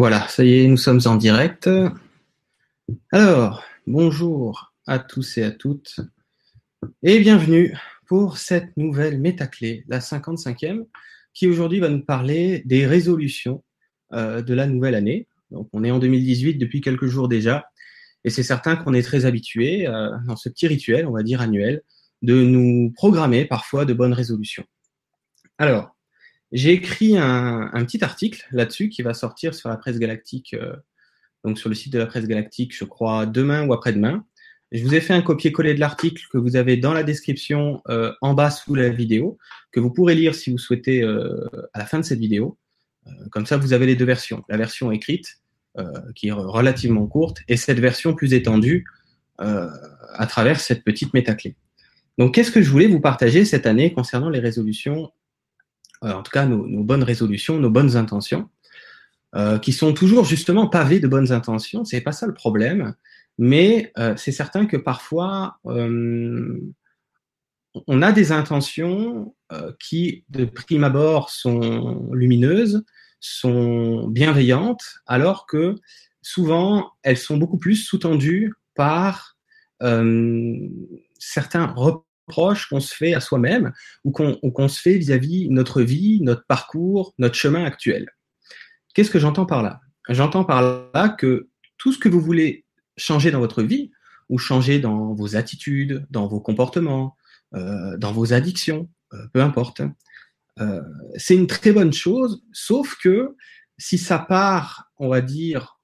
Voilà, 0.00 0.26
ça 0.28 0.42
y 0.44 0.54
est, 0.54 0.66
nous 0.66 0.78
sommes 0.78 1.02
en 1.04 1.16
direct. 1.16 1.68
Alors, 3.12 3.62
bonjour 3.86 4.72
à 4.86 4.98
tous 4.98 5.36
et 5.36 5.42
à 5.42 5.50
toutes 5.50 6.00
et 7.02 7.18
bienvenue 7.18 7.76
pour 8.06 8.38
cette 8.38 8.74
nouvelle 8.78 9.20
métaclé, 9.20 9.84
la 9.88 9.98
55e, 9.98 10.86
qui 11.34 11.48
aujourd'hui 11.48 11.80
va 11.80 11.90
nous 11.90 12.02
parler 12.02 12.62
des 12.64 12.86
résolutions 12.86 13.62
euh, 14.14 14.40
de 14.40 14.54
la 14.54 14.66
nouvelle 14.66 14.94
année. 14.94 15.28
Donc, 15.50 15.68
on 15.74 15.84
est 15.84 15.90
en 15.90 15.98
2018 15.98 16.54
depuis 16.54 16.80
quelques 16.80 17.08
jours 17.08 17.28
déjà 17.28 17.66
et 18.24 18.30
c'est 18.30 18.42
certain 18.42 18.76
qu'on 18.76 18.94
est 18.94 19.02
très 19.02 19.26
habitué 19.26 19.86
euh, 19.86 20.08
dans 20.26 20.36
ce 20.36 20.48
petit 20.48 20.66
rituel, 20.66 21.06
on 21.06 21.12
va 21.12 21.22
dire 21.22 21.42
annuel, 21.42 21.82
de 22.22 22.42
nous 22.42 22.90
programmer 22.96 23.44
parfois 23.44 23.84
de 23.84 23.92
bonnes 23.92 24.14
résolutions. 24.14 24.64
Alors, 25.58 25.94
j'ai 26.52 26.72
écrit 26.72 27.16
un, 27.16 27.84
petit 27.84 28.02
article 28.02 28.46
là-dessus 28.50 28.88
qui 28.88 29.02
va 29.02 29.14
sortir 29.14 29.54
sur 29.54 29.68
la 29.68 29.76
presse 29.76 29.98
galactique, 29.98 30.54
euh, 30.54 30.74
donc 31.44 31.58
sur 31.58 31.68
le 31.68 31.74
site 31.74 31.92
de 31.92 31.98
la 31.98 32.06
presse 32.06 32.26
galactique, 32.26 32.76
je 32.76 32.84
crois, 32.84 33.26
demain 33.26 33.66
ou 33.66 33.72
après-demain. 33.72 34.24
Je 34.72 34.82
vous 34.82 34.94
ai 34.94 35.00
fait 35.00 35.14
un 35.14 35.22
copier-coller 35.22 35.74
de 35.74 35.80
l'article 35.80 36.24
que 36.30 36.38
vous 36.38 36.56
avez 36.56 36.76
dans 36.76 36.92
la 36.92 37.02
description 37.02 37.82
euh, 37.88 38.12
en 38.20 38.34
bas 38.34 38.50
sous 38.50 38.74
la 38.74 38.88
vidéo, 38.88 39.38
que 39.72 39.80
vous 39.80 39.90
pourrez 39.90 40.14
lire 40.14 40.34
si 40.34 40.50
vous 40.50 40.58
souhaitez 40.58 41.02
euh, 41.02 41.48
à 41.72 41.78
la 41.78 41.86
fin 41.86 41.98
de 41.98 42.04
cette 42.04 42.20
vidéo. 42.20 42.56
comme 43.30 43.46
ça, 43.46 43.56
vous 43.56 43.72
avez 43.72 43.86
les 43.86 43.96
deux 43.96 44.04
versions. 44.04 44.44
La 44.48 44.56
version 44.56 44.92
écrite, 44.92 45.38
qui 46.16 46.28
est 46.28 46.32
relativement 46.32 47.06
courte, 47.06 47.38
et 47.48 47.56
cette 47.56 47.78
version 47.78 48.14
plus 48.14 48.34
étendue 48.34 48.84
à 49.38 50.26
travers 50.28 50.60
cette 50.60 50.84
petite 50.84 51.14
métaclé. 51.14 51.56
Donc, 52.18 52.34
qu'est-ce 52.34 52.50
que 52.50 52.60
je 52.60 52.70
voulais 52.70 52.88
vous 52.88 53.00
partager 53.00 53.44
cette 53.44 53.66
année 53.66 53.92
concernant 53.94 54.28
les 54.28 54.40
résolutions 54.40 55.04
euh, 55.04 55.19
en 56.02 56.22
tout 56.22 56.30
cas 56.30 56.46
nos, 56.46 56.84
bonnes 56.84 57.02
résolutions, 57.02 57.58
nos 57.58 57.70
bonnes 57.70 57.96
intentions, 57.96 58.48
euh, 59.36 59.58
qui 59.58 59.72
sont 59.72 59.92
toujours 59.92 60.24
justement 60.24 60.66
pavées 60.66 61.00
de 61.00 61.08
bonnes 61.08 61.32
intentions. 61.32 61.84
C'est 61.84 62.00
pas 62.00 62.12
ça 62.12 62.26
le 62.26 62.34
problème, 62.34 62.94
mais 63.38 63.92
euh, 63.98 64.14
c'est 64.16 64.32
certain 64.32 64.66
que 64.66 64.76
parfois 64.76 65.58
on 67.86 68.02
a 68.02 68.10
des 68.12 68.32
intentions 68.32 69.34
qui, 69.78 70.24
de 70.28 70.44
prime 70.44 70.84
abord, 70.84 71.30
sont 71.30 72.10
lumineuses, 72.12 72.84
sont 73.20 74.08
bienveillantes, 74.08 74.82
alors 75.06 75.46
que 75.46 75.76
souvent 76.22 76.90
elles 77.02 77.16
sont 77.16 77.36
beaucoup 77.36 77.58
plus 77.58 77.76
sous-tendues 77.76 78.52
par 78.74 79.36
certains 81.18 81.66
reproches 82.30 82.66
proche 82.66 82.68
qu'on 82.68 82.80
se 82.80 82.94
fait 82.94 83.14
à 83.14 83.20
soi-même 83.20 83.72
ou 84.04 84.12
qu'on 84.12 84.68
se 84.68 84.80
fait 84.80 84.96
vis-à-vis 84.96 85.46
-vis 85.46 85.50
notre 85.50 85.82
vie, 85.82 86.20
notre 86.22 86.44
parcours, 86.46 87.14
notre 87.18 87.34
chemin 87.34 87.64
actuel. 87.64 88.08
Qu'est-ce 88.94 89.10
que 89.10 89.18
j'entends 89.18 89.46
par 89.46 89.62
là? 89.62 89.80
J'entends 90.08 90.44
par 90.44 90.62
là 90.62 91.08
que 91.08 91.48
tout 91.76 91.92
ce 91.92 91.98
que 91.98 92.08
vous 92.08 92.20
voulez 92.20 92.64
changer 92.96 93.30
dans 93.30 93.40
votre 93.40 93.62
vie, 93.62 93.90
ou 94.30 94.38
changer 94.38 94.78
dans 94.78 95.12
vos 95.12 95.36
attitudes, 95.36 96.06
dans 96.10 96.28
vos 96.28 96.40
comportements, 96.40 97.16
euh, 97.54 97.98
dans 97.98 98.12
vos 98.12 98.32
addictions, 98.32 98.88
euh, 99.12 99.26
peu 99.34 99.42
importe, 99.42 99.82
euh, 100.60 100.80
c'est 101.16 101.34
une 101.34 101.48
très 101.48 101.72
bonne 101.72 101.92
chose, 101.92 102.42
sauf 102.52 102.96
que 103.02 103.34
si 103.76 103.98
ça 103.98 104.18
part, 104.18 104.90
on 104.96 105.08
va 105.08 105.20
dire, 105.20 105.76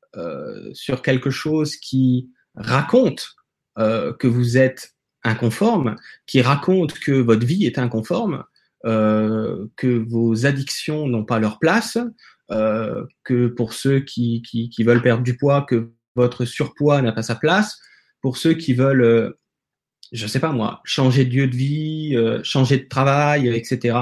sur 0.73 1.03
quelque 1.03 1.29
chose 1.29 1.77
qui 1.77 2.31
raconte 2.55 3.37
que 3.77 4.27
vous 4.27 4.57
êtes 4.57 4.96
inconforme, 5.27 5.97
qui 6.27 6.41
raconte 6.41 6.99
que 6.99 7.13
votre 7.13 7.45
vie 7.45 7.67
est 7.67 7.79
inconforme, 7.79 8.45
euh, 8.85 9.67
que 9.77 10.05
vos 10.09 10.47
addictions 10.47 11.09
n'ont 11.09 11.25
pas 11.25 11.39
leur 11.39 11.59
place, 11.59 11.99
euh, 12.51 13.05
que 13.25 13.49
pour 13.49 13.73
ceux 13.73 14.01
qui, 14.01 14.43
qui, 14.43 14.85
veulent 14.85 15.03
perdre 15.03 15.25
du 15.25 15.37
poids, 15.37 15.67
que 15.69 15.91
votre 16.15 16.45
surpoids 16.45 17.03
n'a 17.03 17.13
pas 17.13 17.23
sa 17.23 17.35
place, 17.35 17.79
pour 18.21 18.37
ceux 18.37 18.55
qui 18.55 18.75
veulent, 18.75 19.03
euh, 19.03 19.39
je 20.13 20.27
sais 20.27 20.41
pas 20.41 20.53
moi, 20.53 20.81
changer 20.85 21.25
de 21.25 21.35
lieu 21.35 21.47
de 21.49 21.57
vie, 21.57 22.17
changer 22.45 22.79
de 22.79 22.89
travail, 22.89 23.49
etc. 23.49 23.99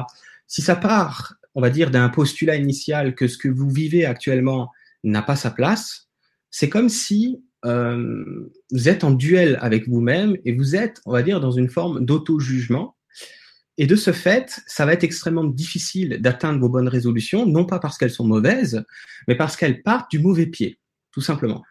Si 0.46 0.60
ça 0.60 0.76
part, 0.76 1.34
on 1.54 1.62
va 1.62 1.70
dire, 1.70 1.90
d'un 1.90 2.10
postulat 2.10 2.56
initial 2.56 3.14
que 3.14 3.26
ce 3.26 3.38
que 3.38 3.48
vous 3.48 3.70
vivez 3.70 4.04
actuellement 4.04 4.70
n'a 5.02 5.22
pas 5.22 5.36
sa 5.36 5.50
place, 5.50 6.08
c'est 6.50 6.68
comme 6.68 6.88
si 6.88 7.42
euh, 7.64 8.52
vous 8.70 8.88
êtes 8.88 9.04
en 9.04 9.10
duel 9.10 9.58
avec 9.60 9.88
vous-même 9.88 10.36
et 10.44 10.52
vous 10.52 10.76
êtes, 10.76 11.00
on 11.06 11.12
va 11.12 11.22
dire, 11.22 11.40
dans 11.40 11.50
une 11.50 11.68
forme 11.68 12.04
d'auto-jugement. 12.04 12.96
Et 13.76 13.86
de 13.86 13.96
ce 13.96 14.12
fait, 14.12 14.60
ça 14.66 14.86
va 14.86 14.92
être 14.92 15.02
extrêmement 15.02 15.44
difficile 15.44 16.18
d'atteindre 16.20 16.60
vos 16.60 16.68
bonnes 16.68 16.88
résolutions, 16.88 17.46
non 17.46 17.64
pas 17.64 17.80
parce 17.80 17.98
qu'elles 17.98 18.10
sont 18.10 18.26
mauvaises, 18.26 18.84
mais 19.26 19.34
parce 19.34 19.56
qu'elles 19.56 19.82
partent 19.82 20.10
du 20.10 20.20
mauvais 20.20 20.46
pied, 20.46 20.78
tout 21.10 21.20
simplement. 21.20 21.62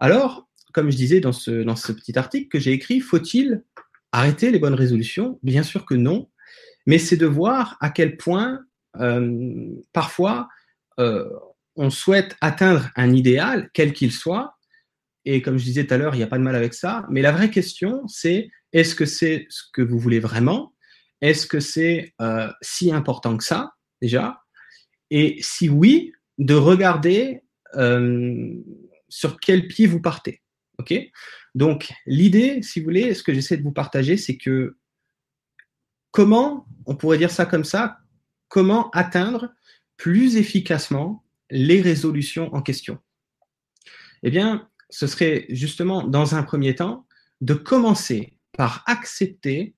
Alors, 0.00 0.48
comme 0.72 0.90
je 0.90 0.96
disais 0.96 1.20
dans 1.20 1.32
ce, 1.32 1.62
dans 1.62 1.76
ce 1.76 1.92
petit 1.92 2.18
article 2.18 2.48
que 2.48 2.58
j'ai 2.58 2.72
écrit, 2.72 3.00
faut-il 3.00 3.62
arrêter 4.12 4.50
les 4.50 4.58
bonnes 4.58 4.74
résolutions? 4.74 5.38
Bien 5.42 5.62
sûr 5.62 5.86
que 5.86 5.94
non, 5.94 6.28
mais 6.86 6.98
c'est 6.98 7.16
de 7.16 7.26
voir 7.26 7.76
à 7.80 7.90
quel 7.90 8.16
point 8.16 8.60
euh, 8.98 9.70
parfois 9.92 10.48
euh, 10.98 11.28
on 11.76 11.90
souhaite 11.90 12.36
atteindre 12.40 12.90
un 12.96 13.12
idéal, 13.12 13.70
quel 13.72 13.92
qu'il 13.92 14.12
soit, 14.12 14.58
et 15.24 15.42
comme 15.42 15.58
je 15.58 15.64
disais 15.64 15.86
tout 15.86 15.94
à 15.94 15.98
l'heure, 15.98 16.14
il 16.14 16.18
n'y 16.18 16.24
a 16.24 16.28
pas 16.28 16.38
de 16.38 16.42
mal 16.42 16.56
avec 16.56 16.74
ça. 16.74 17.06
Mais 17.10 17.22
la 17.22 17.32
vraie 17.32 17.50
question, 17.50 18.06
c'est 18.06 18.50
est-ce 18.72 18.94
que 18.94 19.04
c'est 19.04 19.46
ce 19.48 19.62
que 19.72 19.82
vous 19.82 19.98
voulez 19.98 20.20
vraiment? 20.20 20.74
Est-ce 21.20 21.46
que 21.46 21.60
c'est 21.60 22.14
euh, 22.20 22.50
si 22.62 22.92
important 22.92 23.36
que 23.36 23.44
ça, 23.44 23.72
déjà? 24.00 24.42
Et 25.10 25.36
si 25.40 25.68
oui, 25.68 26.12
de 26.38 26.54
regarder 26.54 27.42
euh, 27.76 28.54
sur 29.08 29.38
quel 29.38 29.68
pied 29.68 29.86
vous 29.86 30.00
partez. 30.00 30.40
Donc, 31.54 31.92
l'idée, 32.06 32.62
si 32.62 32.80
vous 32.80 32.84
voulez, 32.84 33.14
ce 33.14 33.22
que 33.22 33.34
j'essaie 33.34 33.56
de 33.56 33.62
vous 33.62 33.72
partager, 33.72 34.16
c'est 34.16 34.38
que 34.38 34.78
comment, 36.10 36.66
on 36.86 36.96
pourrait 36.96 37.18
dire 37.18 37.30
ça 37.30 37.44
comme 37.44 37.64
ça, 37.64 37.98
comment 38.48 38.90
atteindre 38.90 39.52
plus 39.96 40.36
efficacement 40.36 41.24
les 41.50 41.82
résolutions 41.82 42.54
en 42.54 42.62
question? 42.62 42.98
Eh 44.22 44.30
bien, 44.30 44.68
ce 44.90 45.06
serait 45.06 45.46
justement, 45.48 46.06
dans 46.06 46.34
un 46.34 46.42
premier 46.42 46.74
temps, 46.74 47.06
de 47.40 47.54
commencer 47.54 48.36
par 48.56 48.82
accepter, 48.86 49.74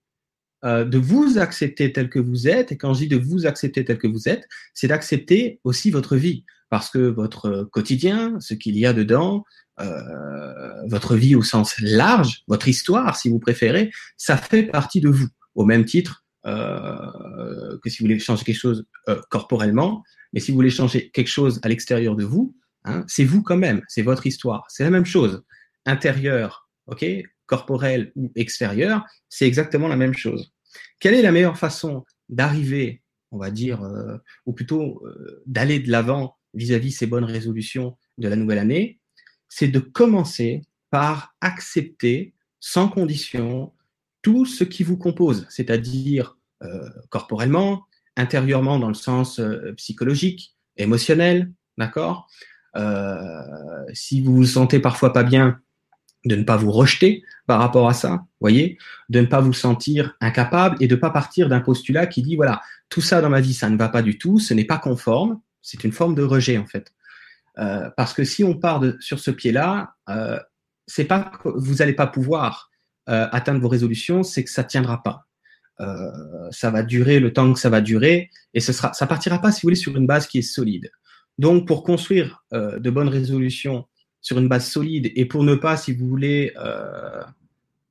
euh, 0.64 0.84
de 0.84 0.98
vous 0.98 1.38
accepter 1.38 1.92
tel 1.92 2.08
que 2.08 2.18
vous 2.18 2.48
êtes. 2.48 2.72
Et 2.72 2.76
quand 2.76 2.94
je 2.94 3.00
dis 3.00 3.08
de 3.08 3.16
vous 3.16 3.46
accepter 3.46 3.84
tel 3.84 3.98
que 3.98 4.06
vous 4.06 4.28
êtes, 4.28 4.44
c'est 4.74 4.88
d'accepter 4.88 5.60
aussi 5.64 5.90
votre 5.90 6.16
vie. 6.16 6.44
Parce 6.70 6.88
que 6.88 6.98
votre 6.98 7.68
quotidien, 7.70 8.38
ce 8.40 8.54
qu'il 8.54 8.76
y 8.78 8.86
a 8.86 8.92
dedans, 8.92 9.44
euh, 9.80 10.86
votre 10.88 11.16
vie 11.16 11.34
au 11.34 11.42
sens 11.42 11.78
large, 11.80 12.42
votre 12.48 12.68
histoire, 12.68 13.16
si 13.16 13.28
vous 13.28 13.38
préférez, 13.38 13.90
ça 14.16 14.36
fait 14.36 14.64
partie 14.64 15.00
de 15.00 15.08
vous. 15.08 15.28
Au 15.54 15.66
même 15.66 15.84
titre 15.84 16.24
euh, 16.46 17.78
que 17.82 17.90
si 17.90 17.98
vous 17.98 18.06
voulez 18.06 18.18
changer 18.18 18.44
quelque 18.44 18.56
chose 18.58 18.86
corporellement, 19.28 20.02
mais 20.32 20.40
si 20.40 20.50
vous 20.50 20.56
voulez 20.56 20.70
changer 20.70 21.10
quelque 21.10 21.28
chose 21.28 21.60
à 21.62 21.68
l'extérieur 21.68 22.16
de 22.16 22.24
vous, 22.24 22.56
Hein, 22.84 23.04
c'est 23.06 23.24
vous 23.24 23.42
quand 23.42 23.56
même, 23.56 23.82
c'est 23.88 24.02
votre 24.02 24.26
histoire. 24.26 24.64
C'est 24.68 24.84
la 24.84 24.90
même 24.90 25.04
chose. 25.04 25.44
Intérieur, 25.86 26.68
ok, 26.86 27.04
corporel 27.46 28.12
ou 28.16 28.32
extérieur, 28.34 29.04
c'est 29.28 29.46
exactement 29.46 29.88
la 29.88 29.96
même 29.96 30.14
chose. 30.14 30.52
Quelle 30.98 31.14
est 31.14 31.22
la 31.22 31.32
meilleure 31.32 31.58
façon 31.58 32.04
d'arriver, 32.28 33.02
on 33.30 33.38
va 33.38 33.50
dire, 33.50 33.82
euh, 33.82 34.16
ou 34.46 34.52
plutôt 34.52 35.04
euh, 35.06 35.42
d'aller 35.46 35.78
de 35.80 35.90
l'avant 35.90 36.36
vis-à-vis 36.54 36.92
ces 36.92 37.06
bonnes 37.06 37.24
résolutions 37.24 37.96
de 38.18 38.28
la 38.28 38.36
nouvelle 38.36 38.58
année? 38.58 39.00
C'est 39.48 39.68
de 39.68 39.80
commencer 39.80 40.62
par 40.90 41.34
accepter 41.40 42.34
sans 42.60 42.88
condition 42.88 43.72
tout 44.22 44.46
ce 44.46 44.64
qui 44.64 44.82
vous 44.82 44.96
compose, 44.96 45.46
c'est-à-dire 45.50 46.38
euh, 46.62 46.88
corporellement, 47.10 47.84
intérieurement 48.16 48.78
dans 48.78 48.88
le 48.88 48.94
sens 48.94 49.40
psychologique, 49.76 50.56
émotionnel, 50.76 51.52
d'accord? 51.78 52.28
Si 53.92 54.20
vous 54.20 54.36
vous 54.36 54.44
sentez 54.46 54.80
parfois 54.80 55.12
pas 55.12 55.22
bien, 55.22 55.58
de 56.24 56.36
ne 56.36 56.44
pas 56.44 56.56
vous 56.56 56.70
rejeter 56.70 57.24
par 57.46 57.58
rapport 57.58 57.88
à 57.88 57.94
ça, 57.94 58.24
voyez, 58.40 58.78
de 59.08 59.20
ne 59.20 59.26
pas 59.26 59.40
vous 59.40 59.52
sentir 59.52 60.14
incapable 60.20 60.76
et 60.80 60.86
de 60.86 60.94
ne 60.94 61.00
pas 61.00 61.10
partir 61.10 61.48
d'un 61.48 61.60
postulat 61.60 62.06
qui 62.06 62.22
dit 62.22 62.36
voilà, 62.36 62.62
tout 62.88 63.00
ça 63.00 63.20
dans 63.20 63.30
ma 63.30 63.40
vie, 63.40 63.54
ça 63.54 63.68
ne 63.68 63.76
va 63.76 63.88
pas 63.88 64.02
du 64.02 64.18
tout, 64.18 64.38
ce 64.38 64.54
n'est 64.54 64.64
pas 64.64 64.78
conforme, 64.78 65.40
c'est 65.62 65.84
une 65.84 65.92
forme 65.92 66.14
de 66.14 66.22
rejet 66.22 66.58
en 66.58 66.66
fait. 66.66 66.92
Euh, 67.58 67.90
parce 67.96 68.14
que 68.14 68.24
si 68.24 68.44
on 68.44 68.54
part 68.54 68.80
de, 68.80 68.96
sur 69.00 69.18
ce 69.18 69.30
pied-là, 69.30 69.94
euh, 70.08 70.38
c'est 70.86 71.04
pas 71.04 71.32
que 71.42 71.48
vous 71.48 71.76
n'allez 71.76 71.92
pas 71.92 72.06
pouvoir 72.06 72.70
euh, 73.08 73.28
atteindre 73.32 73.60
vos 73.60 73.68
résolutions, 73.68 74.22
c'est 74.22 74.44
que 74.44 74.50
ça 74.50 74.64
tiendra 74.64 75.02
pas. 75.02 75.26
Euh, 75.80 76.50
ça 76.50 76.70
va 76.70 76.82
durer 76.82 77.18
le 77.18 77.32
temps 77.32 77.52
que 77.52 77.58
ça 77.58 77.70
va 77.70 77.80
durer 77.80 78.30
et 78.54 78.60
ce 78.60 78.72
sera, 78.72 78.92
ça 78.92 79.06
partira 79.06 79.40
pas 79.40 79.50
si 79.50 79.62
vous 79.62 79.66
voulez 79.66 79.76
sur 79.76 79.96
une 79.96 80.06
base 80.06 80.26
qui 80.26 80.38
est 80.38 80.42
solide. 80.42 80.90
Donc, 81.42 81.66
pour 81.66 81.82
construire 81.82 82.44
euh, 82.52 82.78
de 82.78 82.88
bonnes 82.88 83.08
résolutions 83.08 83.88
sur 84.20 84.38
une 84.38 84.46
base 84.46 84.70
solide 84.70 85.10
et 85.16 85.24
pour 85.24 85.42
ne 85.42 85.56
pas, 85.56 85.76
si 85.76 85.92
vous 85.92 86.06
voulez, 86.06 86.52
euh, 86.56 87.20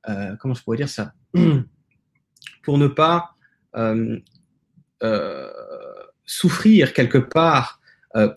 euh, 0.08 0.38
comment 0.40 0.54
je 0.54 0.64
pourrais 0.64 0.78
dire 0.78 0.88
ça, 0.88 1.12
pour 2.64 2.78
ne 2.78 2.88
pas 2.88 3.36
souffrir 6.26 6.94
quelque 6.94 7.18
part 7.18 7.82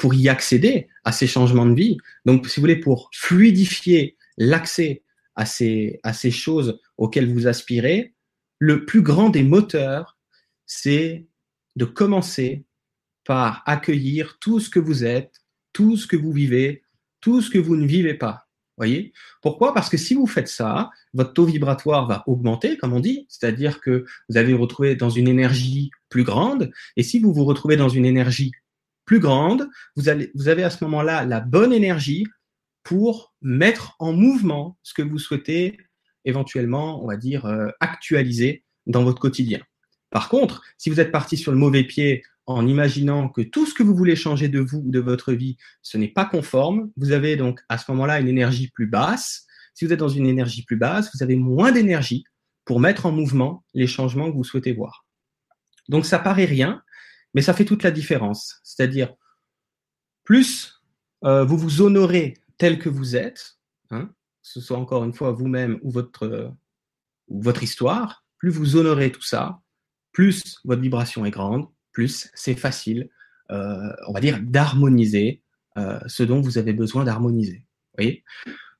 pour 0.00 0.14
y 0.14 0.28
accéder 0.28 0.88
à 1.04 1.12
ces 1.12 1.28
changements 1.28 1.66
de 1.66 1.74
vie. 1.74 1.96
Donc, 2.24 2.48
si 2.48 2.58
vous 2.58 2.62
voulez, 2.62 2.80
pour 2.80 3.08
fluidifier 3.12 4.16
l'accès 4.36 5.04
à 5.36 5.46
ces, 5.46 6.00
à 6.02 6.12
ces 6.12 6.32
choses 6.32 6.80
auxquelles 6.98 7.32
vous 7.32 7.46
aspirez, 7.46 8.14
le 8.58 8.84
plus 8.84 9.02
grand 9.02 9.28
des 9.28 9.44
moteurs, 9.44 10.18
c'est 10.66 11.28
de 11.76 11.84
commencer 11.84 12.64
par 13.24 13.62
accueillir 13.66 14.38
tout 14.40 14.60
ce 14.60 14.70
que 14.70 14.80
vous 14.80 15.04
êtes, 15.04 15.42
tout 15.72 15.96
ce 15.96 16.06
que 16.06 16.16
vous 16.16 16.32
vivez, 16.32 16.82
tout 17.20 17.40
ce 17.40 17.50
que 17.50 17.58
vous 17.58 17.76
ne 17.76 17.86
vivez 17.86 18.14
pas. 18.14 18.44
Voyez? 18.76 19.12
Pourquoi? 19.40 19.72
Parce 19.72 19.88
que 19.88 19.96
si 19.96 20.14
vous 20.14 20.26
faites 20.26 20.48
ça, 20.48 20.90
votre 21.12 21.32
taux 21.32 21.44
vibratoire 21.44 22.08
va 22.08 22.24
augmenter, 22.26 22.76
comme 22.76 22.92
on 22.92 23.00
dit, 23.00 23.26
c'est-à-dire 23.28 23.80
que 23.80 24.04
vous 24.28 24.36
allez 24.36 24.52
vous 24.52 24.62
retrouver 24.62 24.96
dans 24.96 25.10
une 25.10 25.28
énergie 25.28 25.90
plus 26.08 26.24
grande. 26.24 26.72
Et 26.96 27.04
si 27.04 27.20
vous 27.20 27.32
vous 27.32 27.44
retrouvez 27.44 27.76
dans 27.76 27.88
une 27.88 28.04
énergie 28.04 28.50
plus 29.04 29.20
grande, 29.20 29.68
vous, 29.96 30.08
avez 30.08 30.64
à 30.64 30.70
ce 30.70 30.82
moment-là 30.84 31.24
la 31.24 31.40
bonne 31.40 31.72
énergie 31.72 32.26
pour 32.82 33.34
mettre 33.42 33.94
en 34.00 34.12
mouvement 34.12 34.78
ce 34.82 34.92
que 34.92 35.02
vous 35.02 35.18
souhaitez 35.18 35.78
éventuellement, 36.24 37.02
on 37.04 37.06
va 37.06 37.16
dire, 37.16 37.46
euh, 37.46 37.68
actualiser 37.80 38.64
dans 38.86 39.04
votre 39.04 39.20
quotidien. 39.20 39.60
Par 40.10 40.28
contre, 40.28 40.62
si 40.78 40.90
vous 40.90 41.00
êtes 41.00 41.12
parti 41.12 41.36
sur 41.36 41.52
le 41.52 41.58
mauvais 41.58 41.84
pied 41.84 42.24
en 42.46 42.66
imaginant 42.66 43.28
que 43.28 43.40
tout 43.40 43.66
ce 43.66 43.74
que 43.74 43.82
vous 43.82 43.94
voulez 43.94 44.16
changer 44.16 44.48
de 44.48 44.60
vous 44.60 44.78
ou 44.78 44.90
de 44.90 45.00
votre 45.00 45.32
vie, 45.32 45.56
ce 45.82 45.96
n'est 45.96 46.08
pas 46.08 46.26
conforme, 46.26 46.90
vous 46.96 47.12
avez 47.12 47.36
donc 47.36 47.60
à 47.68 47.78
ce 47.78 47.90
moment-là 47.90 48.20
une 48.20 48.28
énergie 48.28 48.68
plus 48.70 48.86
basse. 48.86 49.46
Si 49.74 49.84
vous 49.84 49.92
êtes 49.92 50.00
dans 50.00 50.08
une 50.08 50.26
énergie 50.26 50.64
plus 50.64 50.76
basse, 50.76 51.10
vous 51.14 51.22
avez 51.22 51.36
moins 51.36 51.72
d'énergie 51.72 52.24
pour 52.64 52.80
mettre 52.80 53.06
en 53.06 53.12
mouvement 53.12 53.64
les 53.74 53.86
changements 53.86 54.30
que 54.30 54.36
vous 54.36 54.44
souhaitez 54.44 54.72
voir. 54.72 55.06
Donc 55.88 56.06
ça 56.06 56.18
paraît 56.18 56.44
rien, 56.44 56.82
mais 57.34 57.42
ça 57.42 57.54
fait 57.54 57.64
toute 57.64 57.82
la 57.82 57.90
différence. 57.90 58.60
C'est-à-dire, 58.62 59.14
plus 60.22 60.82
euh, 61.24 61.44
vous 61.44 61.56
vous 61.56 61.82
honorez 61.82 62.34
tel 62.58 62.78
que 62.78 62.88
vous 62.88 63.16
êtes, 63.16 63.58
hein, 63.90 64.06
que 64.06 64.12
ce 64.42 64.60
soit 64.60 64.78
encore 64.78 65.04
une 65.04 65.12
fois 65.12 65.32
vous-même 65.32 65.78
ou 65.82 65.90
votre, 65.90 66.52
ou 67.28 67.42
votre 67.42 67.62
histoire, 67.62 68.24
plus 68.38 68.50
vous 68.50 68.76
honorez 68.76 69.10
tout 69.10 69.22
ça, 69.22 69.60
plus 70.12 70.60
votre 70.64 70.82
vibration 70.82 71.24
est 71.24 71.30
grande, 71.30 71.68
plus 71.94 72.30
c'est 72.34 72.54
facile, 72.54 73.08
euh, 73.50 73.90
on 74.06 74.12
va 74.12 74.20
dire, 74.20 74.40
d'harmoniser 74.42 75.40
euh, 75.78 75.98
ce 76.06 76.22
dont 76.22 76.40
vous 76.40 76.58
avez 76.58 76.74
besoin 76.74 77.04
d'harmoniser. 77.04 77.64
voyez? 77.96 78.22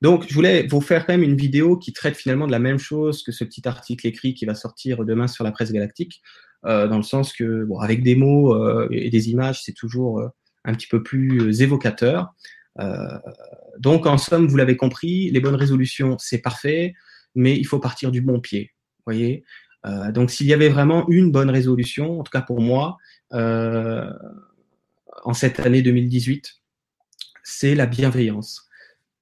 Donc, 0.01 0.25
je 0.27 0.33
voulais 0.33 0.67
vous 0.67 0.81
faire 0.81 1.05
quand 1.05 1.13
même 1.13 1.23
une 1.23 1.35
vidéo 1.35 1.77
qui 1.77 1.93
traite 1.93 2.15
finalement 2.15 2.45
de 2.45 2.51
la 2.51 2.59
même 2.59 2.77
chose 2.77 3.23
que 3.23 3.31
ce 3.31 3.43
petit 3.43 3.67
article 3.67 4.05
écrit 4.05 4.33
qui 4.35 4.45
va 4.45 4.53
sortir 4.53 5.03
demain 5.03 5.27
sur 5.27 5.43
la 5.43 5.51
presse 5.51 5.71
galactique, 5.71 6.21
euh, 6.65 6.87
dans 6.87 6.97
le 6.97 7.03
sens 7.03 7.33
que, 7.33 7.63
bon, 7.63 7.79
avec 7.79 8.03
des 8.03 8.15
mots 8.15 8.55
et 8.91 9.09
des 9.09 9.29
images, 9.29 9.63
c'est 9.63 9.73
toujours 9.73 10.21
un 10.63 10.73
petit 10.73 10.87
peu 10.87 11.01
plus 11.01 11.61
évocateur. 11.61 12.33
donc, 13.79 14.05
en 14.05 14.17
somme, 14.17 14.47
vous 14.47 14.57
l'avez 14.57 14.77
compris, 14.77 15.31
les 15.31 15.39
bonnes 15.39 15.55
résolutions, 15.55 16.17
c'est 16.19 16.41
parfait, 16.41 16.93
mais 17.33 17.55
il 17.57 17.65
faut 17.65 17.79
partir 17.79 18.11
du 18.11 18.21
bon 18.21 18.39
pied. 18.39 18.71
voyez? 19.05 19.43
Euh, 19.85 20.11
donc 20.11 20.31
s'il 20.31 20.47
y 20.47 20.53
avait 20.53 20.69
vraiment 20.69 21.07
une 21.09 21.31
bonne 21.31 21.49
résolution, 21.49 22.19
en 22.19 22.23
tout 22.23 22.31
cas 22.31 22.41
pour 22.41 22.61
moi, 22.61 22.97
euh, 23.33 24.11
en 25.23 25.33
cette 25.33 25.59
année 25.59 25.81
2018, 25.81 26.61
c'est 27.43 27.75
la 27.75 27.85
bienveillance. 27.85 28.67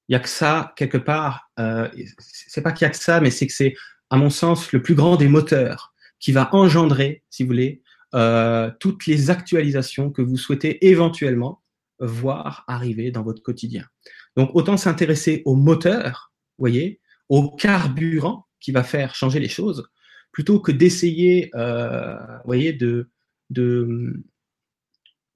Il 0.08 0.12
n'y 0.12 0.16
a 0.16 0.20
que 0.20 0.28
ça, 0.28 0.72
quelque 0.76 0.98
part, 0.98 1.50
euh, 1.58 1.88
c'est 2.18 2.62
pas 2.62 2.72
qu'il 2.72 2.84
y 2.84 2.88
a 2.88 2.90
que 2.90 2.96
ça, 2.96 3.20
mais 3.20 3.30
c'est 3.30 3.46
que 3.46 3.52
c'est, 3.52 3.74
à 4.10 4.16
mon 4.16 4.30
sens, 4.30 4.72
le 4.72 4.82
plus 4.82 4.94
grand 4.94 5.16
des 5.16 5.28
moteurs 5.28 5.94
qui 6.18 6.32
va 6.32 6.54
engendrer, 6.54 7.22
si 7.30 7.42
vous 7.42 7.48
voulez, 7.48 7.82
toutes 8.78 9.06
les 9.06 9.30
actualisations 9.30 10.10
que 10.10 10.22
vous 10.22 10.36
souhaitez 10.36 10.86
éventuellement 10.86 11.62
voir 11.98 12.64
arriver 12.68 13.10
dans 13.10 13.22
votre 13.22 13.42
quotidien. 13.42 13.84
Donc 14.36 14.50
autant 14.54 14.76
s'intéresser 14.76 15.42
au 15.46 15.56
moteur, 15.56 16.32
voyez, 16.56 17.00
au 17.28 17.50
carburant 17.50 18.46
qui 18.60 18.70
va 18.70 18.84
faire 18.84 19.16
changer 19.16 19.40
les 19.40 19.48
choses, 19.48 19.88
plutôt 20.34 20.58
que 20.58 20.72
d'essayer, 20.72 21.50
euh, 21.54 22.18
voyez, 22.44 22.72
de, 22.72 23.08
de, 23.50 24.20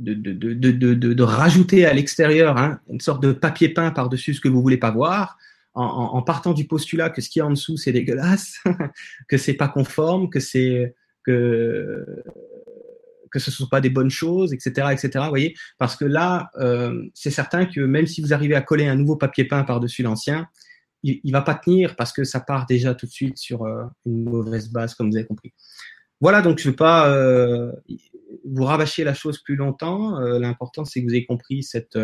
de, 0.00 0.12
de, 0.12 0.92
de 0.92 1.22
rajouter 1.22 1.86
à 1.86 1.94
l'extérieur 1.94 2.58
hein, 2.58 2.80
une 2.90 3.00
sorte 3.00 3.22
de 3.22 3.32
papier 3.32 3.68
peint 3.68 3.92
par-dessus 3.92 4.34
ce 4.34 4.40
que 4.40 4.48
vous 4.48 4.60
voulez 4.60 4.76
pas 4.76 4.90
voir, 4.90 5.38
en, 5.74 6.20
partant 6.22 6.54
du 6.54 6.66
postulat 6.66 7.08
que 7.08 7.20
ce 7.20 7.30
qui 7.30 7.38
est 7.38 7.42
en 7.42 7.50
dessous 7.50 7.76
c'est 7.76 7.92
dégueulasse, 7.92 8.58
que 9.28 9.38
c'est 9.38 9.54
pas 9.54 9.68
conforme, 9.68 10.28
que 10.28 10.40
c'est 10.40 10.96
que 11.24 12.04
que 13.30 13.38
ce 13.38 13.50
ne 13.50 13.54
sont 13.54 13.68
pas 13.68 13.82
des 13.82 13.90
bonnes 13.90 14.10
choses, 14.10 14.54
etc., 14.54 14.88
etc. 14.90 15.26
Voyez, 15.28 15.54
parce 15.76 15.96
que 15.96 16.06
là, 16.06 16.50
euh, 16.56 17.04
c'est 17.12 17.30
certain 17.30 17.66
que 17.66 17.80
même 17.80 18.06
si 18.06 18.22
vous 18.22 18.32
arrivez 18.32 18.54
à 18.54 18.62
coller 18.62 18.88
un 18.88 18.96
nouveau 18.96 19.16
papier 19.16 19.44
peint 19.44 19.64
par-dessus 19.64 20.02
l'ancien, 20.02 20.48
il, 21.02 21.20
il 21.24 21.32
va 21.32 21.42
pas 21.42 21.54
tenir 21.54 21.96
parce 21.96 22.12
que 22.12 22.24
ça 22.24 22.40
part 22.40 22.66
déjà 22.66 22.94
tout 22.94 23.06
de 23.06 23.10
suite 23.10 23.38
sur 23.38 23.64
euh, 23.64 23.84
une 24.06 24.24
mauvaise 24.24 24.70
base, 24.70 24.94
comme 24.94 25.10
vous 25.10 25.16
avez 25.16 25.26
compris. 25.26 25.52
Voilà, 26.20 26.42
donc 26.42 26.58
je 26.58 26.66
ne 26.66 26.72
veux 26.72 26.76
pas 26.76 27.08
euh, 27.10 27.72
vous 28.44 28.64
rabâcher 28.64 29.04
la 29.04 29.14
chose 29.14 29.38
plus 29.38 29.56
longtemps. 29.56 30.20
Euh, 30.20 30.38
l'important, 30.38 30.84
c'est 30.84 31.00
que 31.00 31.06
vous 31.06 31.14
ayez 31.14 31.26
compris 31.26 31.62
cette, 31.62 31.98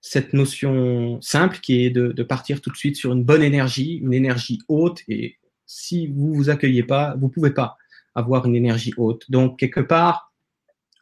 cette 0.00 0.32
notion 0.34 1.20
simple 1.22 1.58
qui 1.60 1.84
est 1.84 1.90
de, 1.90 2.08
de, 2.08 2.22
partir 2.22 2.60
tout 2.60 2.70
de 2.70 2.76
suite 2.76 2.96
sur 2.96 3.12
une 3.12 3.24
bonne 3.24 3.42
énergie, 3.42 3.94
une 3.94 4.12
énergie 4.12 4.58
haute. 4.68 5.00
Et 5.08 5.36
si 5.64 6.06
vous 6.08 6.34
vous 6.34 6.50
accueillez 6.50 6.82
pas, 6.82 7.16
vous 7.18 7.28
pouvez 7.28 7.50
pas 7.50 7.76
avoir 8.14 8.46
une 8.46 8.56
énergie 8.56 8.92
haute. 8.96 9.30
Donc, 9.30 9.58
quelque 9.58 9.80
part, 9.80 10.32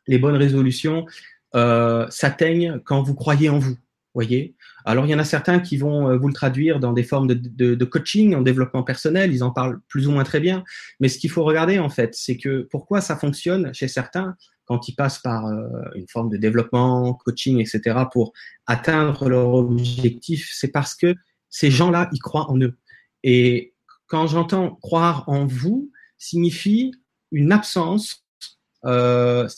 les 0.07 0.19
bonnes 0.19 0.37
résolutions 0.37 1.07
s'atteignent 1.53 2.81
quand 2.81 3.03
vous 3.03 3.15
croyez 3.15 3.49
en 3.49 3.61
vous 3.61 3.77
voyez 4.15 4.55
Alors, 4.85 5.07
il 5.07 5.11
y 5.11 5.15
en 5.15 5.19
a 5.19 5.25
certains 5.25 5.59
qui 5.59 5.77
vont 5.77 6.09
euh, 6.09 6.17
vous 6.17 6.29
le 6.29 6.35
traduire 6.35 6.79
dans 6.79 6.93
des 6.93 7.03
formes 7.03 7.27
de, 7.27 7.85
coaching, 7.85 8.35
en 8.35 8.43
développement 8.43 8.85
personnel, 8.85 9.33
ils 9.33 9.43
en 9.43 9.51
parlent 9.51 9.81
plus 9.89 10.07
ou 10.07 10.13
moins 10.13 10.25
très 10.25 10.41
bien. 10.41 10.65
Mais 11.01 11.09
ce 11.09 11.19
qu'il 11.19 11.31
faut 11.31 11.45
regarder, 11.45 11.79
en 11.79 11.91
fait, 11.91 12.15
c'est 12.15 12.37
que 12.37 12.67
pourquoi 12.71 13.01
ça 13.01 13.17
fonctionne 13.17 13.75
chez 13.75 13.89
certains 13.89 14.37
quand 14.67 14.89
ils 14.89 14.95
passent 14.95 15.19
par 15.19 15.47
euh, 15.47 15.69
une 15.95 16.09
forme 16.09 16.31
de 16.31 16.37
développement, 16.37 17.13
coaching, 17.13 17.61
etc., 17.61 18.05
pour 18.11 18.33
atteindre 18.67 19.29
leur 19.29 19.53
objectif, 19.55 20.51
c'est 20.55 20.71
parce 20.71 20.95
que 20.95 21.15
ces 21.51 21.71
gens-là, 21.71 22.09
ils 22.13 22.21
croient 22.21 22.51
en 22.51 22.59
eux. 22.61 22.79
Et 23.25 23.75
quand 24.07 24.27
j'entends 24.27 24.77
croire 24.77 25.29
en 25.29 25.45
vous, 25.47 25.91
signifie 26.19 26.93
une 27.31 27.53
absence 27.53 28.25
euh, 28.87 29.49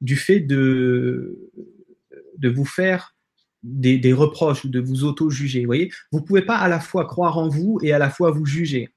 du 0.00 0.16
fait 0.16 0.40
de 0.40 1.38
vous 2.42 2.64
faire 2.64 3.14
des, 3.62 4.12
reproches 4.12 4.64
ou 4.64 4.68
de 4.68 4.80
vous 4.80 5.04
auto-juger. 5.04 5.60
Vous 5.60 5.66
voyez, 5.66 5.90
vous 6.12 6.22
pouvez 6.22 6.42
pas 6.42 6.56
à 6.56 6.68
la 6.68 6.80
fois 6.80 7.06
croire 7.06 7.38
en 7.38 7.48
vous 7.48 7.78
et 7.82 7.92
à 7.92 7.98
la 7.98 8.10
fois 8.10 8.30
vous 8.30 8.46
juger. 8.46 8.90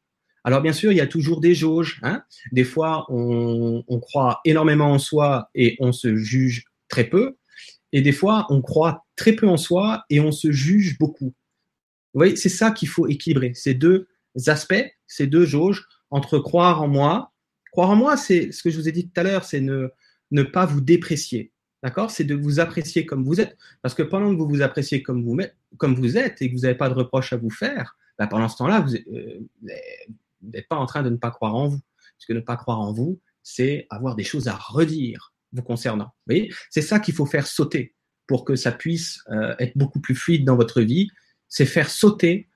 Alors 0.44 0.62
bien 0.62 0.74
sûr, 0.74 0.92
il 0.92 0.98
y 0.98 1.02
a 1.02 1.08
toujours 1.08 1.40
des 1.40 1.54
jauges. 1.54 2.00
Hein 2.04 2.24
des 2.52 2.64
fois, 2.64 3.06
on, 3.10 3.84
croit 4.02 4.42
énormément 4.46 4.92
en 4.92 5.00
soi 5.00 5.50
et 5.54 5.78
on 5.80 5.92
se 5.92 6.16
juge 6.16 6.66
très 6.88 7.06
peu. 7.06 7.38
Et 7.92 8.02
des 8.02 8.12
fois, 8.12 8.48
on 8.50 8.62
croit 8.62 9.06
très 9.16 9.34
peu 9.34 9.48
en 9.48 9.58
soi 9.58 10.06
et 10.10 10.20
on 10.20 10.32
se 10.32 10.52
juge 10.52 10.98
beaucoup. 10.98 11.34
Vous 12.14 12.20
voyez, 12.20 12.36
c'est 12.36 12.50
ça 12.50 12.72
qu'il 12.72 12.88
faut 12.88 13.08
équilibrer. 13.08 13.54
Ces 13.54 13.74
deux 13.74 14.08
aspects, 14.48 14.86
ces 15.08 15.28
deux 15.28 15.46
jauges 15.46 15.88
entre 16.10 16.40
croire 16.40 16.82
en 16.82 16.88
moi. 16.88 17.32
Croire 17.72 17.90
en 17.90 17.96
moi, 17.96 18.18
c'est 18.18 18.52
ce 18.52 18.64
que 18.64 18.70
je 18.70 18.78
vous 18.78 18.90
ai 18.90 18.92
dit 18.92 19.10
tout 19.10 19.20
à 19.20 19.24
l'heure, 19.24 19.44
c'est 19.44 19.62
ne 19.62 20.44
pas 20.44 20.66
vous 20.66 20.82
déprécier. 20.82 21.52
D'accord? 21.84 22.12
C'est 22.12 22.24
de 22.24 22.36
vous 22.36 22.60
apprécier 22.60 23.06
comme 23.06 23.24
vous 23.24 23.42
êtes. 23.42 23.58
Parce 23.82 23.96
que 23.96 24.04
pendant 24.04 24.32
que 24.32 24.38
vous 24.38 24.48
vous 24.48 24.62
appréciez 24.62 25.02
comme 25.02 25.24
vous, 25.24 25.40
êtes 25.40 26.42
et 26.42 26.50
que 26.50 26.56
vous 26.56 26.62
n'avez 26.62 26.76
pas 26.76 26.90
de 26.90 26.94
reproches 26.94 27.34
à 27.34 27.38
vous 27.38 27.50
faire, 27.50 27.98
bah 28.20 28.28
pendant 28.28 28.48
ce 28.48 28.58
temps-là, 28.58 28.82
vous 28.82 28.96
euh, 28.96 29.40
n'êtes 30.44 30.68
pas 30.68 30.76
en 30.76 30.86
train 30.86 31.02
de 31.02 31.10
ne 31.10 31.18
pas 31.18 31.32
croire 31.32 31.56
en 31.56 31.68
vous. 31.68 31.80
Parce 32.18 32.28
que 32.28 32.34
ne 32.34 32.40
pas 32.40 32.56
croire 32.56 32.80
en 32.80 32.94
vous, 32.94 33.20
c'est 33.42 33.88
avoir 33.90 34.16
des 34.16 34.24
choses 34.24 34.48
à 34.48 34.56
redire 34.56 35.34
vous 35.54 35.64
concernant. 35.64 36.06
Vous 36.06 36.36
voyez? 36.36 36.54
C'est 36.70 36.84
ça 36.84 37.00
qu'il 37.00 37.16
faut 37.16 37.26
faire 37.26 37.48
sauter 37.48 37.96
pour 38.28 38.46
que 38.46 38.56
ça 38.56 38.72
puisse 38.72 39.24
euh, 39.32 39.56
être 39.60 39.76
beaucoup 39.76 40.00
plus 40.00 40.16
fluide 40.16 40.46
dans 40.46 40.56
votre 40.56 40.82
vie. 40.82 41.10
C'est 41.50 41.66
faire 41.66 41.90
sauter 41.90 42.48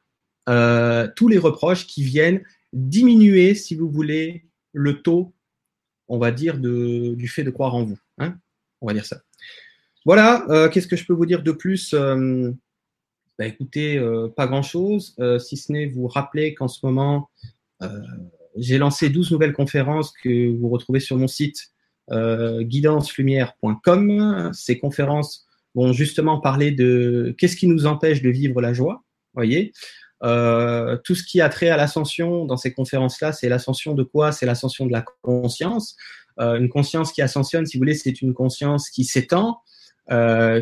euh, 0.47 1.07
tous 1.15 1.27
les 1.27 1.39
reproches 1.39 1.87
qui 1.87 2.03
viennent 2.03 2.43
diminuer, 2.73 3.55
si 3.55 3.75
vous 3.75 3.89
voulez, 3.89 4.45
le 4.71 5.01
taux, 5.01 5.33
on 6.07 6.19
va 6.19 6.31
dire, 6.31 6.59
du 6.59 7.27
fait 7.27 7.43
de 7.43 7.49
croire 7.49 7.73
en 7.73 7.83
vous. 7.83 7.99
Hein 8.19 8.37
on 8.85 8.87
va 8.87 8.93
dire 8.93 9.05
ça. 9.05 9.17
Voilà, 10.05 10.45
euh, 10.49 10.69
qu'est-ce 10.69 10.87
que 10.87 10.95
je 10.95 11.05
peux 11.05 11.13
vous 11.13 11.25
dire 11.25 11.41
de 11.41 11.51
plus 11.51 11.93
euh, 11.93 12.51
bah, 13.39 13.47
Écoutez, 13.47 13.97
euh, 13.97 14.27
pas 14.29 14.45
grand-chose, 14.45 15.15
si 15.39 15.57
ce 15.57 15.71
n'est 15.71 15.87
vous 15.87 16.05
rappeler 16.07 16.53
qu'en 16.53 16.67
ce 16.67 16.85
moment, 16.85 17.31
j'ai 18.55 18.77
lancé 18.77 19.09
12 19.09 19.31
nouvelles 19.31 19.53
conférences 19.53 20.13
que 20.23 20.55
vous 20.55 20.69
retrouvez 20.69 20.99
sur 20.99 21.17
mon 21.17 21.27
site 21.27 21.71
guidancelumière.com. 22.11 24.51
Ces 24.53 24.77
conférences 24.77 25.47
vont 25.73 25.91
justement 25.91 26.39
parler 26.39 26.69
de 26.71 27.33
qu'est-ce 27.37 27.57
qui 27.57 27.67
nous 27.67 27.87
empêche 27.87 28.21
de 28.21 28.29
vivre 28.29 28.61
la 28.61 28.73
joie, 28.73 29.03
voyez 29.33 29.73
tout 30.21 31.13
ce 31.13 31.23
qui 31.23 31.41
a 31.41 31.49
trait 31.49 31.69
à 31.69 31.77
l'ascension 31.77 32.45
dans 32.45 32.57
ces 32.57 32.73
conférences-là, 32.73 33.31
c'est 33.31 33.47
l'ascension 33.49 33.93
de 33.93 34.01
quoi? 34.01 34.31
C'est 34.31 34.47
l'ascension 34.47 34.87
de 34.87 34.91
la 34.91 35.05
conscience. 35.21 35.95
Une 36.37 36.69
conscience 36.69 37.11
qui 37.11 37.21
ascensionne, 37.21 37.65
si 37.65 37.77
vous 37.77 37.81
voulez, 37.81 37.95
c'est 37.95 38.21
une 38.21 38.33
conscience 38.33 38.89
qui 38.89 39.03
s'étend, 39.03 39.61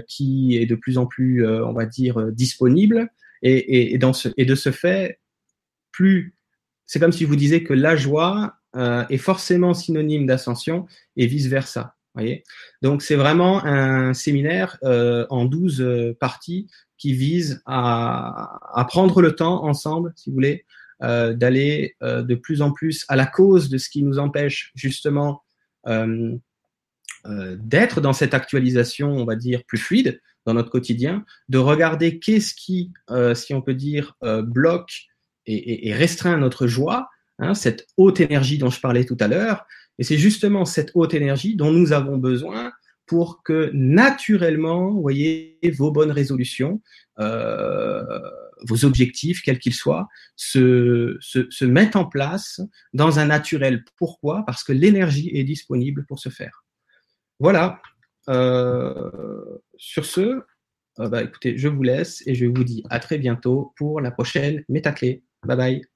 qui 0.08 0.58
est 0.58 0.65
de 0.65 0.75
plus 0.75 0.98
en 0.98 1.06
plus, 1.06 1.48
on 1.48 1.74
va 1.74 1.86
dire, 1.86 2.32
disponible. 2.32 3.10
Et, 3.42 3.94
et, 3.94 3.98
dans 3.98 4.13
ce, 4.13 4.30
et 4.38 4.46
de 4.46 4.56
ce 4.56 4.72
fait, 4.72 5.20
plus 5.92 6.36
c'est 6.86 7.00
comme 7.00 7.12
si 7.12 7.25
vous 7.25 7.36
disiez 7.36 7.63
que 7.63 7.74
la 7.74 7.96
joie 7.96 8.56
est 9.10 9.18
forcément 9.18 9.74
synonyme 9.74 10.25
d'ascension 10.25 10.86
et 11.15 11.27
vice 11.27 11.48
versa. 11.48 11.96
Voyez? 12.15 12.44
Donc 12.82 13.01
c'est 13.01 13.15
vraiment 13.15 13.65
un 13.65 14.13
séminaire 14.13 14.77
en 14.84 15.46
12 15.46 16.15
parties 16.20 16.68
qui 17.03 17.13
vise 17.13 17.62
à, 17.65 18.60
à, 18.80 18.86
prendre 18.86 19.22
le 19.22 19.36
temps 19.36 19.65
ensemble, 19.65 20.13
si 20.15 20.30
vous 20.30 20.36
voulez, 20.36 20.65
euh, 21.03 21.34
d'aller 21.34 21.98
euh, 22.01 22.22
de 22.22 22.34
plus 22.34 22.62
en 22.62 22.72
plus 22.72 23.03
à 23.10 23.18
la 23.18 23.25
cause 23.25 23.68
de 23.68 23.77
ce 23.77 23.89
qui 23.89 24.03
nous 24.03 24.20
empêche 24.20 24.72
justement 24.74 25.32
euh, 25.32 25.43
d'être 25.86 26.42
dans 28.02 28.13
cette 28.13 28.34
actualisation, 28.34 29.10
on 29.10 29.25
va 29.25 29.36
dire, 29.36 29.63
plus 29.66 29.78
fluide 29.78 30.22
dans 30.46 30.54
notre 30.54 30.70
quotidien, 30.70 31.25
de 31.50 31.58
regarder 31.58 32.20
qu'est-ce 32.20 32.54
qui, 32.54 32.92
si 33.34 33.54
on 33.54 33.62
peut 33.62 33.74
dire, 33.74 34.16
bloque 34.44 35.10
et, 35.46 35.94
restreint 35.94 36.38
notre 36.38 36.68
joie, 36.68 37.10
hein, 37.40 37.54
cette 37.54 37.88
haute 37.98 38.20
énergie 38.20 38.58
dont 38.58 38.70
je 38.70 38.80
parlais 38.80 39.06
tout 39.06 39.18
à 39.20 39.28
l'heure. 39.28 39.66
Et 40.00 40.04
c'est 40.04 40.18
justement 40.18 40.66
cette 40.66 40.92
haute 40.96 41.13
énergie 41.13 41.56
dont 41.56 41.72
nous 41.72 41.94
avons 41.94 42.18
besoin 42.18 42.72
pour 43.06 43.44
que 43.44 43.70
naturellement, 43.74 44.92
vous 44.92 45.02
voyez, 45.02 45.60
vos 45.78 45.92
bonnes 45.92 46.12
résolutions, 46.12 46.82
euh, 47.20 48.04
vos 48.67 48.86
objectifs, 48.86 49.41
quels 49.41 49.60
qu'ils 49.60 49.74
soient, 49.74 50.08
se, 50.36 51.17
se, 51.20 51.50
se 51.50 51.65
mettent 51.65 51.96
en 51.96 52.05
place 52.05 52.62
dans 52.93 53.20
un 53.20 53.25
naturel. 53.25 53.84
Pourquoi? 53.98 54.43
Parce 54.46 54.63
que 54.63 54.74
l'énergie 54.74 55.29
est 55.34 55.43
disponible 55.43 56.05
pour 56.05 56.20
se 56.20 56.29
faire. 56.29 56.65
Voilà. 57.39 57.82
Euh, 58.29 59.58
sur 59.75 60.05
ce, 60.05 60.41
euh, 61.00 61.10
bah, 61.10 61.24
écoutez, 61.24 61.58
je 61.58 61.67
vous 61.67 61.84
laisse 61.84 62.24
et 62.25 62.36
je 62.36 62.46
vous 62.46 62.63
dis 62.63 62.84
à 62.89 63.00
très 63.00 63.17
bientôt 63.17 63.74
pour 63.75 64.00
la 64.00 64.12
prochaine 64.12 64.63
métaclé. 64.70 65.24
Bye 65.46 65.58
bye. 65.58 65.93